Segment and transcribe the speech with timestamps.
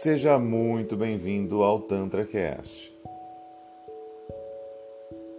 [0.00, 2.96] Seja muito bem-vindo ao TantraCast.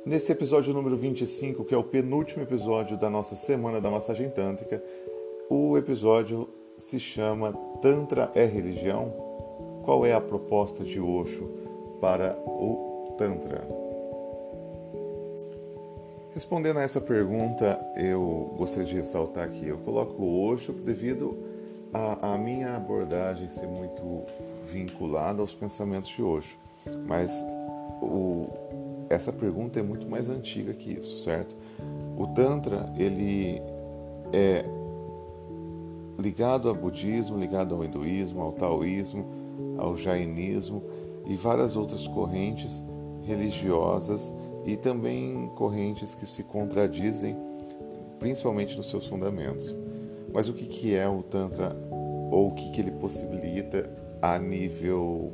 [0.05, 4.83] Nesse episódio número 25, que é o penúltimo episódio da nossa Semana da Massagem Tântrica,
[5.49, 9.13] o episódio se chama Tantra é Religião?
[9.85, 11.49] Qual é a proposta de Osho
[12.01, 13.65] para o Tantra?
[16.33, 21.47] Respondendo a essa pergunta, eu gostaria de ressaltar que eu coloco o Osho devido
[21.93, 24.25] à minha abordagem ser muito
[24.71, 26.57] vinculada aos pensamentos de Osho.
[27.07, 27.43] Mas
[28.01, 28.47] o,
[29.09, 31.55] essa pergunta é muito mais antiga que isso, certo?
[32.17, 33.61] O Tantra, ele
[34.31, 34.65] é
[36.19, 39.25] ligado ao budismo, ligado ao hinduísmo, ao taoísmo,
[39.77, 40.83] ao jainismo
[41.25, 42.83] e várias outras correntes
[43.23, 44.33] religiosas
[44.65, 47.35] e também correntes que se contradizem,
[48.19, 49.75] principalmente nos seus fundamentos.
[50.33, 51.75] Mas o que, que é o Tantra
[52.31, 53.89] ou o que, que ele possibilita
[54.21, 55.33] a nível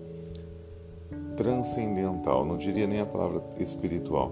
[1.35, 4.31] transcendental, não diria nem a palavra espiritual.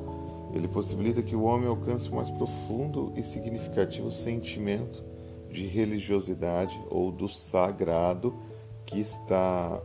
[0.53, 5.03] Ele possibilita que o homem alcance o mais profundo e significativo sentimento
[5.49, 8.33] de religiosidade ou do sagrado
[8.85, 9.81] que está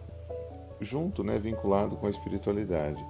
[0.80, 3.04] junto, né, vinculado com a espiritualidade.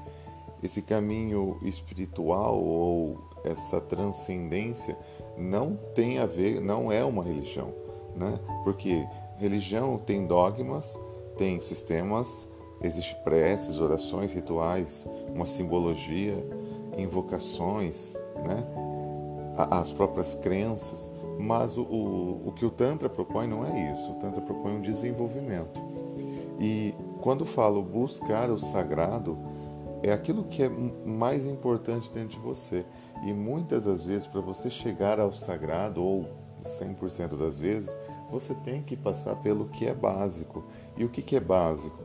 [0.62, 4.96] Esse caminho espiritual ou essa transcendência
[5.36, 7.72] não tem a ver, não é uma religião,
[8.16, 8.38] né?
[8.64, 9.06] Porque
[9.38, 10.98] religião tem dogmas,
[11.38, 12.46] tem sistemas,
[12.82, 16.44] existe preces, orações, rituais, uma simbologia,
[16.98, 18.14] invocações,
[18.44, 18.66] né?
[19.56, 24.10] as próprias crenças, mas o, o, o que o Tantra propõe não é isso.
[24.12, 25.80] O Tantra propõe um desenvolvimento.
[26.60, 29.38] E quando falo buscar o sagrado,
[30.02, 32.84] é aquilo que é mais importante dentro de você.
[33.24, 36.28] E muitas das vezes, para você chegar ao sagrado, ou
[36.64, 37.98] 100% das vezes,
[38.30, 40.64] você tem que passar pelo que é básico.
[40.98, 41.96] E o que, que é básico?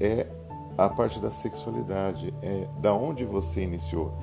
[0.00, 0.26] É
[0.78, 4.14] a parte da sexualidade, é da onde você iniciou.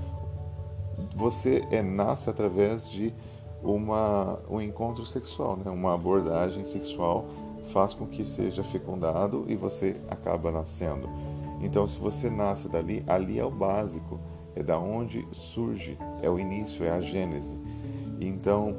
[1.15, 3.13] Você é, nasce através de
[3.61, 5.69] uma, um encontro sexual, né?
[5.69, 7.25] uma abordagem sexual
[7.65, 11.09] faz com que seja fecundado e você acaba nascendo.
[11.61, 14.19] Então, se você nasce dali, ali é o básico,
[14.55, 17.57] é da onde surge, é o início, é a gênese.
[18.19, 18.75] Então,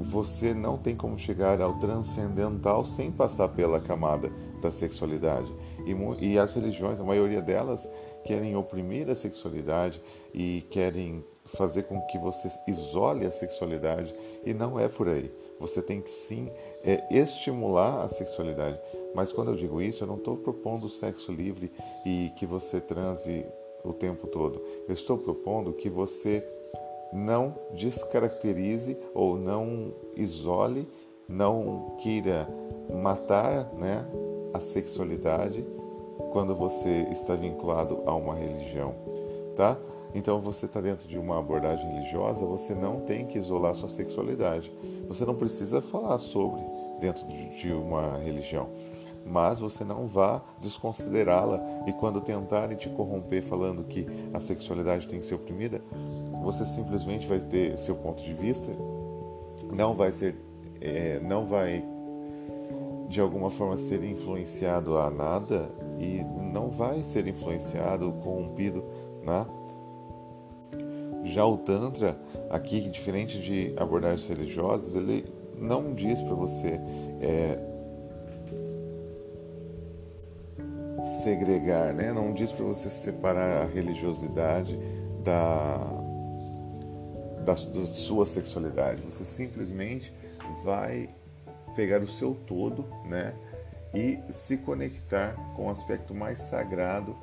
[0.00, 4.30] você não tem como chegar ao transcendental sem passar pela camada
[4.60, 5.52] da sexualidade.
[5.86, 7.88] E, e, as religiões, a maioria delas,
[8.24, 10.02] querem oprimir a sexualidade
[10.34, 14.14] e querem fazer com que você isole a sexualidade.
[14.44, 15.30] E não é por aí.
[15.58, 16.50] Você tem que sim
[16.84, 18.78] é, estimular a sexualidade.
[19.14, 21.72] Mas quando eu digo isso, eu não estou propondo sexo livre
[22.04, 23.44] e que você transe
[23.84, 24.62] o tempo todo.
[24.86, 26.46] Eu estou propondo que você
[27.12, 30.86] não descaracterize ou não isole,
[31.28, 32.48] não queira
[33.02, 34.06] matar né,
[34.52, 35.64] a sexualidade
[36.32, 38.94] quando você está vinculado a uma religião,
[39.56, 39.78] tá?
[40.14, 44.72] Então você está dentro de uma abordagem religiosa, você não tem que isolar sua sexualidade.
[45.06, 46.60] Você não precisa falar sobre
[47.00, 48.68] dentro de uma religião,
[49.24, 55.20] mas você não vá desconsiderá-la e quando tentarem te corromper falando que a sexualidade tem
[55.20, 55.82] que ser oprimida,
[56.42, 58.72] você simplesmente vai ter seu ponto de vista,
[59.70, 60.34] não vai ser,
[60.80, 61.84] é, não vai
[63.08, 68.84] de alguma forma ser influenciado a nada e não vai ser influenciado, corrompido,
[69.24, 69.46] né?
[71.24, 72.18] Já o Tantra,
[72.48, 75.24] aqui, diferente de abordagens religiosas, ele
[75.56, 76.80] não diz para você
[77.20, 77.58] é,
[81.22, 82.12] segregar, né?
[82.12, 84.78] não diz para você separar a religiosidade
[85.24, 85.78] da,
[87.44, 89.02] da, da sua sexualidade.
[89.02, 90.12] Você simplesmente
[90.64, 91.10] vai
[91.78, 93.32] pegar o seu todo, né?
[93.94, 97.14] E se conectar com o aspecto mais sagrado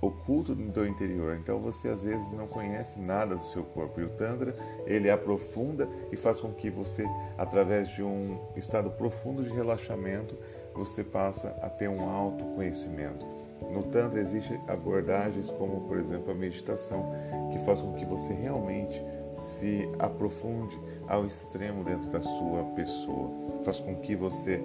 [0.00, 1.36] oculto do teu interior.
[1.36, 4.00] Então você às vezes não conhece nada do seu corpo.
[4.00, 4.56] E o Tantra,
[4.86, 7.04] ele aprofunda e faz com que você,
[7.36, 10.38] através de um estado profundo de relaxamento,
[10.74, 13.26] você passa a ter um autoconhecimento.
[13.70, 17.12] No Tantra existem abordagens como, por exemplo, a meditação,
[17.52, 19.04] que faz com que você realmente
[19.34, 20.78] se aprofunde
[21.10, 23.30] ao extremo dentro da sua pessoa.
[23.64, 24.62] Faz com que você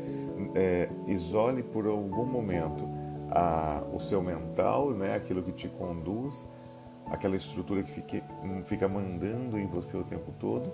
[0.54, 2.88] é, isole por algum momento
[3.32, 6.48] a, o seu mental, né, aquilo que te conduz,
[7.08, 8.24] aquela estrutura que fique,
[8.66, 10.72] fica mandando em você o tempo todo.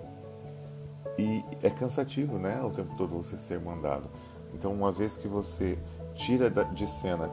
[1.18, 4.10] E é cansativo, né, o tempo todo você ser mandado.
[4.54, 5.78] Então, uma vez que você
[6.14, 7.30] tira de cena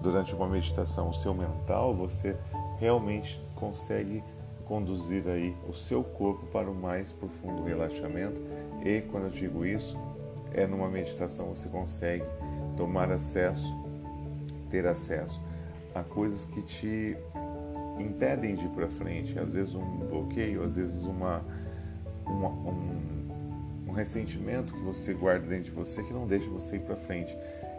[0.00, 2.36] durante uma meditação o seu mental, você
[2.78, 4.22] realmente consegue
[4.66, 8.40] conduzir aí o seu corpo para o mais profundo relaxamento.
[8.84, 9.98] E quando eu digo isso,
[10.52, 12.24] é numa meditação você consegue
[12.76, 13.74] tomar acesso,
[14.70, 15.40] ter acesso
[15.94, 17.16] a coisas que te
[17.98, 19.38] impedem de ir para frente.
[19.38, 21.44] Às vezes um bloqueio, às vezes uma,
[22.26, 26.80] uma um, um ressentimento que você guarda dentro de você que não deixa você ir
[26.80, 27.36] para frente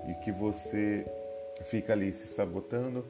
[0.08, 1.06] e que você
[1.64, 3.06] fica ali se sabotando,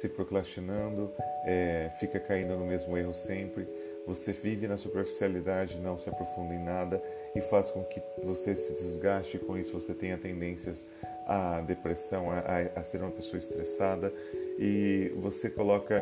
[0.00, 1.12] se procrastinando,
[1.44, 3.68] é, fica caindo no mesmo erro sempre.
[4.06, 7.02] Você vive na superficialidade, não se aprofunda em nada
[7.34, 9.38] e faz com que você se desgaste.
[9.38, 10.86] Com isso, você tenha tendências
[11.26, 14.12] à depressão, a, a ser uma pessoa estressada
[14.58, 16.00] e você coloca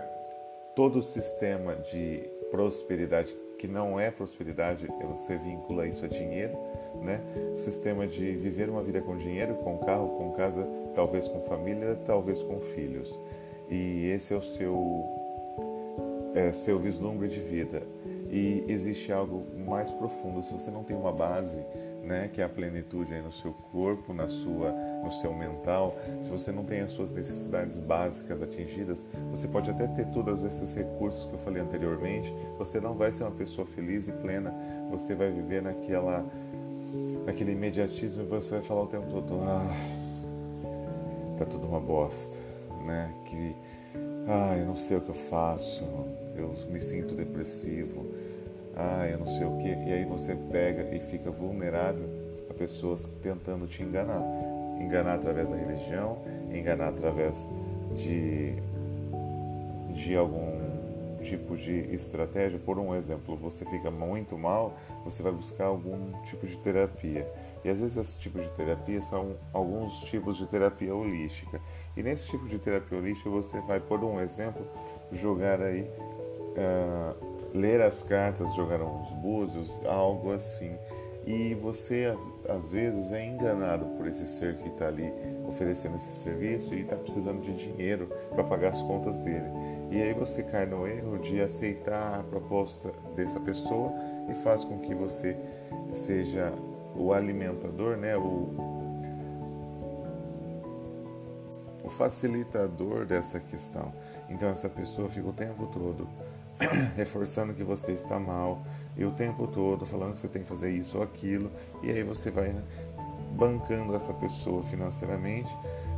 [0.75, 6.53] todo o sistema de prosperidade que não é prosperidade, você vincula isso a dinheiro,
[7.03, 7.21] né?
[7.55, 11.99] O sistema de viver uma vida com dinheiro, com carro, com casa, talvez com família,
[12.07, 13.19] talvez com filhos.
[13.69, 15.05] E esse é o seu
[16.37, 17.83] é, seu vislumbre de vida.
[18.31, 20.43] E existe algo mais profundo.
[20.43, 21.59] Se você não tem uma base,
[22.03, 24.71] né, que é a plenitude aí no seu corpo, na sua,
[25.03, 29.87] no seu mental, se você não tem as suas necessidades básicas atingidas, você pode até
[29.87, 34.07] ter todos esses recursos que eu falei anteriormente, você não vai ser uma pessoa feliz
[34.07, 34.55] e plena,
[34.91, 36.25] você vai viver naquela
[37.25, 39.75] naquele imediatismo e você vai falar o tempo todo, ah,
[41.37, 42.39] tá tudo uma bosta,
[42.85, 43.13] né?
[43.25, 43.55] Que
[44.29, 45.85] ah, eu não sei o que eu faço,
[46.37, 48.07] eu me sinto depressivo,
[48.75, 52.09] ah, eu não sei o que, e aí você pega e fica vulnerável
[52.51, 54.23] a pessoas tentando te enganar.
[54.81, 56.19] Enganar através da religião,
[56.53, 57.35] enganar através
[57.95, 58.55] de,
[59.95, 60.67] de algum
[61.23, 62.59] tipo de estratégia.
[62.59, 64.75] Por um exemplo, você fica muito mal,
[65.05, 67.27] você vai buscar algum tipo de terapia.
[67.65, 71.61] E às vezes esses tipos de terapia são alguns tipos de terapia holística.
[71.97, 74.67] E nesse tipo de terapia holística você vai, por um exemplo,
[75.13, 80.77] jogar aí uh, ler as cartas, jogar uns búzios, algo assim.
[81.27, 82.15] E você,
[82.49, 85.13] às vezes, é enganado por esse ser que está ali
[85.49, 89.47] oferecendo esse serviço e está precisando de dinheiro para pagar as contas dele.
[89.91, 93.93] E aí você cai no erro de aceitar a proposta dessa pessoa
[94.31, 95.37] e faz com que você
[95.91, 96.53] seja
[96.99, 98.17] o alimentador, né?
[98.17, 98.77] o,
[101.85, 103.93] o facilitador dessa questão.
[104.29, 106.09] Então essa pessoa fica o tempo todo
[106.97, 108.63] reforçando que você está mal
[108.97, 111.51] e o tempo todo falando que você tem que fazer isso ou aquilo
[111.83, 112.55] e aí você vai
[113.33, 115.55] bancando essa pessoa financeiramente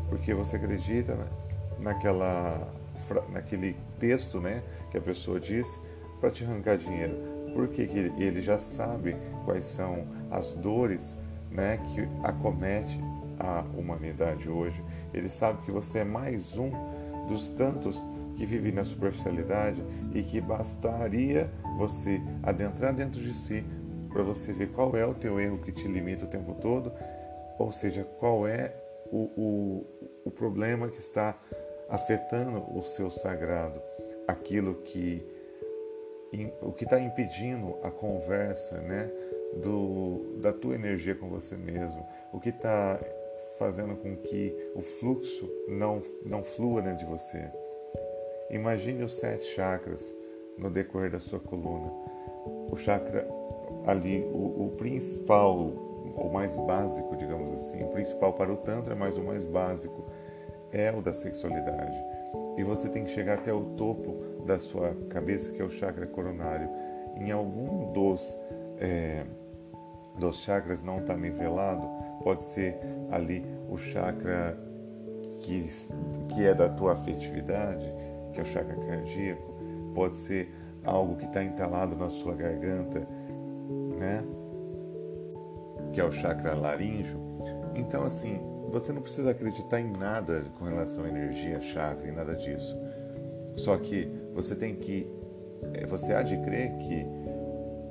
[0.08, 1.16] porque você acredita
[1.78, 2.66] naquela
[3.32, 5.80] naquele texto né que a pessoa disse
[6.20, 11.16] para te arrancar dinheiro porque que ele já sabe quais são as dores
[11.50, 13.00] né que acomete
[13.36, 14.80] a humanidade hoje.
[15.12, 16.70] Ele sabe que você é mais um
[17.26, 18.00] dos tantos
[18.36, 19.82] que vive na superficialidade
[20.14, 23.64] e que bastaria você adentrar dentro de si
[24.08, 26.92] para você ver qual é o teu erro que te limita o tempo todo,
[27.58, 28.72] ou seja, qual é
[29.10, 29.86] o, o,
[30.26, 31.36] o problema que está
[31.88, 33.82] afetando o seu sagrado,
[34.28, 35.37] aquilo que
[36.60, 39.10] o que está impedindo a conversa, né,
[39.62, 43.00] do, da tua energia com você mesmo, o que está
[43.58, 47.50] fazendo com que o fluxo não não flua dentro de você.
[48.50, 50.14] Imagine os sete chakras
[50.56, 51.90] no decorrer da sua coluna.
[52.70, 53.26] O chakra
[53.86, 59.16] ali, o, o principal, o mais básico, digamos assim, o principal para o Tantra, mas
[59.18, 60.04] o mais básico
[60.72, 61.96] é o da sexualidade.
[62.56, 66.06] E você tem que chegar até o topo da sua cabeça, que é o chakra
[66.06, 66.68] coronário.
[67.16, 68.38] Em algum dos,
[68.78, 69.24] é,
[70.18, 71.88] dos chakras não está nivelado,
[72.22, 72.78] pode ser
[73.10, 74.58] ali o chakra
[75.38, 75.68] que,
[76.28, 77.86] que é da tua afetividade,
[78.32, 79.54] que é o chakra cardíaco,
[79.94, 80.52] pode ser
[80.84, 83.06] algo que está entalado na sua garganta,
[83.98, 84.24] né?
[85.92, 87.20] Que é o chakra laríngeo.
[87.74, 92.34] Então, assim, você não precisa acreditar em nada com relação à energia, chakra e nada
[92.34, 92.76] disso.
[93.56, 95.06] Só que você tem que,
[95.74, 97.06] eh, você há de crer que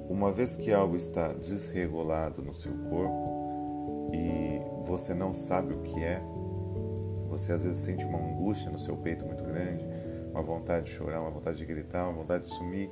[0.10, 6.01] uma vez que algo está desregulado no seu corpo e você não sabe o que
[6.01, 6.22] é,
[7.27, 9.86] você às vezes sente uma angústia no seu peito muito grande,
[10.31, 12.89] uma vontade de chorar, uma vontade de gritar, uma vontade de sumir.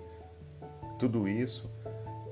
[1.00, 1.72] Tudo isso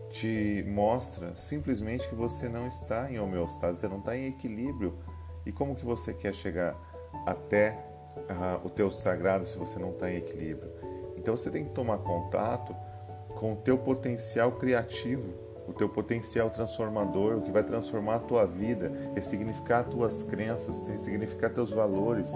[0.09, 4.97] te mostra simplesmente que você não está em homeostase, você não está em equilíbrio.
[5.45, 6.75] E como que você quer chegar
[7.25, 7.77] até
[8.17, 10.71] uh, o teu sagrado se você não está em equilíbrio?
[11.17, 12.75] Então você tem que tomar contato
[13.35, 15.33] com o teu potencial criativo,
[15.67, 20.87] o teu potencial transformador, o que vai transformar a tua vida, ressignificar as tuas crenças,
[20.87, 22.33] ressignificar teus valores,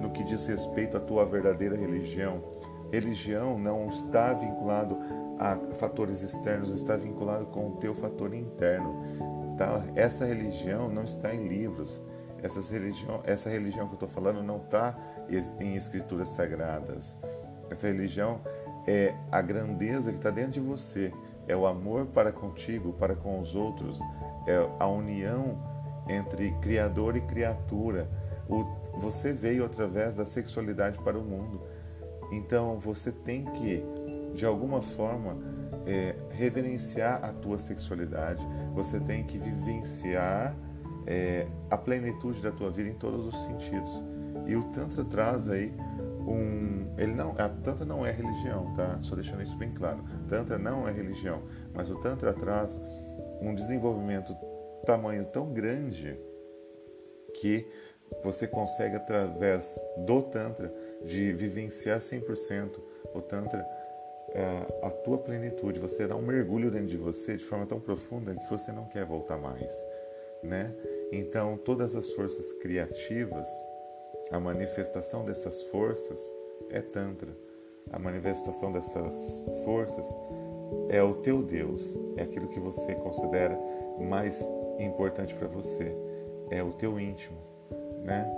[0.00, 2.42] no que diz respeito à tua verdadeira religião.
[2.90, 4.98] Religião não está vinculado
[5.38, 8.94] a fatores externos, está vinculado com o teu fator interno.
[9.56, 9.84] Tá?
[9.94, 12.02] Essa religião não está em livros,
[12.44, 14.94] Essas religião, essa religião que eu estou falando não está
[15.58, 17.16] em escrituras sagradas.
[17.70, 18.38] Essa religião
[18.86, 21.10] é a grandeza que está dentro de você,
[21.48, 23.98] é o amor para contigo, para com os outros,
[24.46, 25.58] é a união
[26.06, 28.06] entre Criador e criatura.
[28.46, 28.64] O,
[28.98, 31.62] você veio através da sexualidade para o mundo.
[32.30, 33.82] Então você tem que,
[34.34, 35.38] de alguma forma,
[35.86, 38.46] é, reverenciar a tua sexualidade.
[38.74, 40.54] Você tem que vivenciar
[41.06, 44.02] é, a plenitude da tua vida em todos os sentidos.
[44.46, 45.72] E o Tantra traz aí
[46.26, 46.94] um.
[46.96, 48.98] Ele não, a Tantra não é religião, tá?
[49.02, 50.04] Só deixando isso bem claro.
[50.28, 51.42] Tantra não é religião,
[51.72, 52.80] mas o Tantra traz
[53.40, 54.34] um desenvolvimento
[54.84, 56.18] tamanho tão grande
[57.34, 57.66] que
[58.22, 60.72] você consegue, através do Tantra,
[61.04, 62.78] de vivenciar 100%
[63.12, 63.66] o Tantra,
[64.30, 65.78] é, a tua plenitude.
[65.80, 69.04] Você dá um mergulho dentro de você de forma tão profunda que você não quer
[69.04, 69.72] voltar mais,
[70.42, 70.72] né?
[71.16, 73.48] Então, todas as forças criativas,
[74.32, 76.20] a manifestação dessas forças
[76.70, 77.30] é Tantra.
[77.92, 80.08] A manifestação dessas forças
[80.88, 83.56] é o teu Deus, é aquilo que você considera
[84.00, 84.44] mais
[84.80, 85.94] importante para você,
[86.50, 87.38] é o teu íntimo,
[88.02, 88.28] né?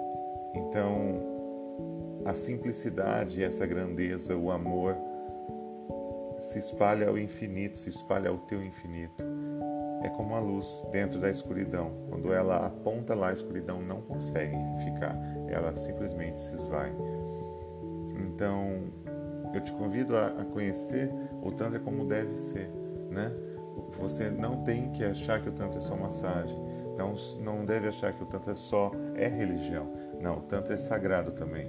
[0.55, 4.95] Então, a simplicidade, essa grandeza, o amor
[6.37, 9.25] se espalha ao infinito, se espalha ao teu infinito.
[10.07, 11.91] É como a luz dentro da escuridão.
[12.09, 16.93] Quando ela aponta lá, a escuridão não consegue ficar, ela simplesmente se esvai.
[18.17, 18.85] Então,
[19.53, 21.11] eu te convido a, conhecer
[21.43, 22.71] o Tantra como deve ser,
[23.11, 23.33] né?
[23.99, 26.57] Você não tem que achar que o Tantra é só massagem.
[26.97, 29.93] Não, não deve achar que o Tantra só é religião.
[30.21, 31.69] Não, o Tantra é sagrado também.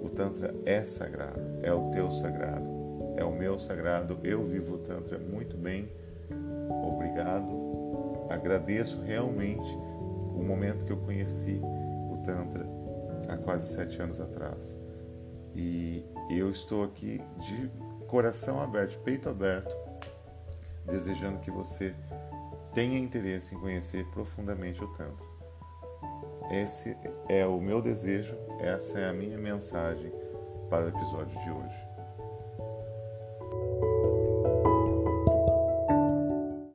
[0.00, 2.68] O Tantra é sagrado, é o teu sagrado,
[3.16, 4.16] é o meu sagrado.
[4.22, 5.90] Eu vivo o Tantra muito bem.
[6.70, 8.26] Obrigado.
[8.30, 9.68] Agradeço realmente
[10.34, 12.66] o momento que eu conheci o Tantra
[13.28, 14.78] há quase sete anos atrás.
[15.54, 17.70] E eu estou aqui de
[18.06, 19.76] coração aberto, peito aberto,
[20.86, 21.94] desejando que você
[22.74, 25.26] tenha interesse em conhecer profundamente o Tantra.
[26.50, 26.96] Esse
[27.28, 30.12] é o meu desejo, essa é a minha mensagem
[30.70, 31.87] para o episódio de hoje.